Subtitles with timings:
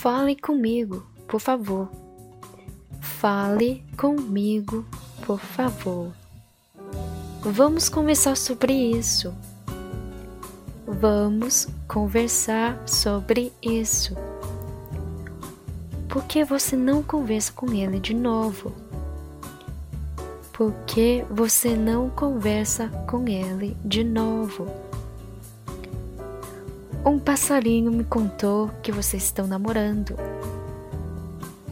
[0.00, 1.90] Fale comigo, por favor.
[3.00, 4.86] Fale comigo,
[5.26, 6.12] por favor.
[7.40, 9.34] Vamos conversar sobre isso.
[10.86, 14.14] Vamos conversar sobre isso.
[16.08, 18.72] Por que você não conversa com ele de novo?
[20.52, 24.64] Por que você não conversa com ele de novo?
[27.08, 30.14] Um passarinho me contou que vocês estão namorando.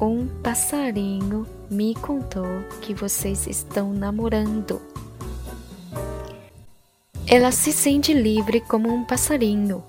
[0.01, 2.47] Um passarinho me contou
[2.81, 4.81] que vocês estão namorando.
[7.27, 9.85] Ela se sente livre como um passarinho.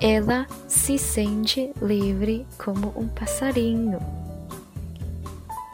[0.00, 3.98] Ela se sente livre como um passarinho.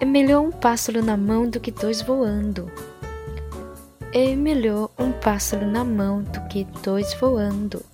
[0.00, 2.72] É melhor um pássaro na mão do que dois voando.
[4.10, 7.84] É melhor um pássaro na mão do que dois voando.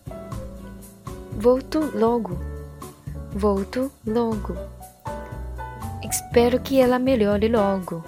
[1.36, 2.38] Volto logo.
[3.32, 4.56] Volto logo.
[6.02, 8.04] Espero que ela melhore logo.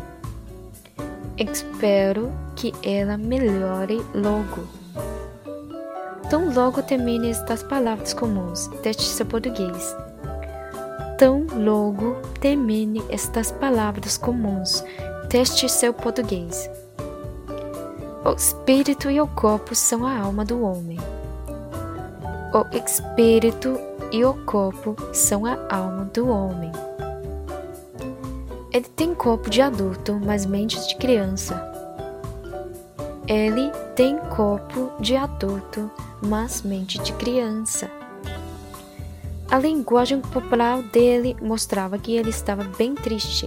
[1.36, 4.66] Espero que ela melhore logo.
[6.30, 9.96] Tão logo termine estas palavras comuns, teste seu português.
[11.18, 14.84] Tão logo termine estas palavras comuns,
[15.28, 16.70] teste seu português.
[18.24, 20.98] O espírito e o corpo são a alma do homem.
[22.56, 23.78] O espírito
[24.10, 26.72] e o corpo são a alma do homem.
[28.72, 31.70] Ele tem corpo de adulto, mas mente de criança.
[33.28, 35.90] Ele tem corpo de adulto,
[36.22, 37.90] mas mente de criança.
[39.50, 43.46] A linguagem corporal dele mostrava que ele estava bem triste.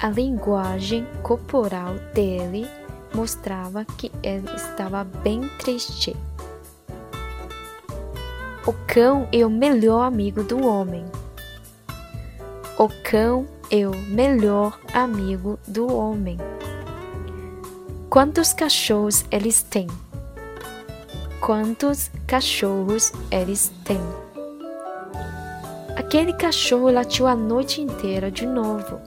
[0.00, 2.66] A linguagem corporal dele
[3.14, 6.16] mostrava que ele estava bem triste.
[8.66, 11.04] O cão é o melhor amigo do homem.
[12.76, 16.36] O cão é o melhor amigo do homem.
[18.10, 19.86] Quantos cachorros eles têm?
[21.40, 24.00] Quantos cachorros eles têm?
[25.94, 28.98] Aquele cachorro latiu a noite inteira de novo.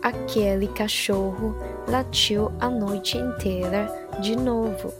[0.00, 1.56] Aquele cachorro
[1.88, 4.94] latiu a noite inteira de novo.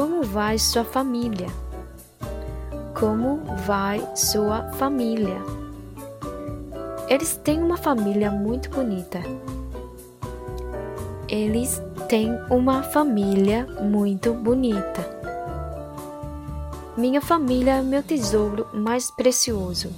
[0.00, 1.48] Como vai sua família?
[2.98, 5.36] Como vai sua família?
[7.06, 9.20] Eles têm uma família muito bonita.
[11.28, 15.04] Eles têm uma família muito bonita.
[16.96, 19.92] Minha família é meu tesouro mais precioso.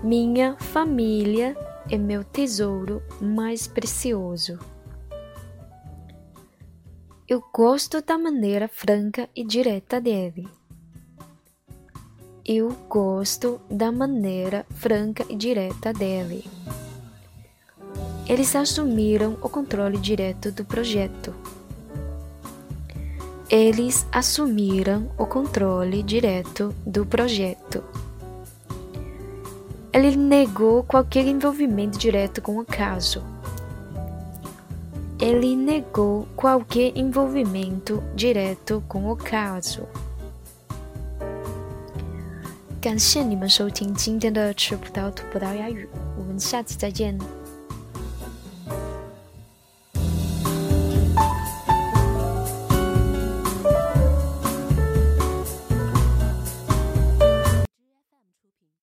[0.00, 1.56] Minha família
[1.90, 4.60] é meu tesouro mais precioso.
[7.28, 10.48] Eu gosto da maneira franca e direta dele.
[12.42, 16.42] Eu gosto da maneira franca e direta dele.
[18.26, 21.34] Eles assumiram o controle direto do projeto.
[23.50, 27.84] Eles assumiram o controle direto do projeto.
[29.92, 33.22] Ele negou qualquer envolvimento direto com o caso
[35.27, 39.83] Ele negou qualquer envolvimento direto com o caso.
[42.81, 47.17] 感谢你们收听今天的吃葡萄吐葡萄牙语，我们下期再见。